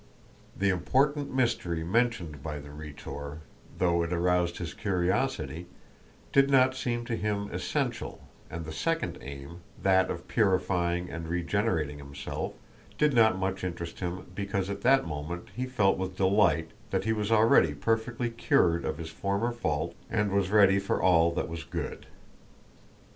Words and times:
The 0.57 0.69
important 0.71 1.31
mystery 1.31 1.83
mentioned 1.83 2.41
by 2.41 2.57
the 2.57 2.71
Rhetor, 2.71 3.41
though 3.77 4.01
it 4.01 4.11
aroused 4.11 4.57
his 4.57 4.73
curiosity, 4.73 5.67
did 6.33 6.49
not 6.49 6.75
seem 6.75 7.05
to 7.05 7.15
him 7.15 7.51
essential, 7.51 8.27
and 8.49 8.65
the 8.65 8.71
second 8.71 9.19
aim, 9.21 9.59
that 9.79 10.09
of 10.09 10.27
purifying 10.27 11.11
and 11.11 11.27
regenerating 11.27 11.99
himself, 11.99 12.55
did 12.97 13.13
not 13.13 13.37
much 13.37 13.63
interest 13.63 13.99
him 13.99 14.25
because 14.33 14.71
at 14.71 14.81
that 14.81 15.05
moment 15.05 15.49
he 15.55 15.67
felt 15.67 15.99
with 15.99 16.17
delight 16.17 16.71
that 16.89 17.03
he 17.03 17.13
was 17.13 17.31
already 17.31 17.75
perfectly 17.75 18.31
cured 18.31 18.83
of 18.85 18.97
his 18.97 19.11
former 19.11 19.51
faults 19.51 19.93
and 20.09 20.31
was 20.31 20.49
ready 20.49 20.79
for 20.79 20.99
all 20.99 21.31
that 21.33 21.47
was 21.47 21.63
good. 21.63 22.07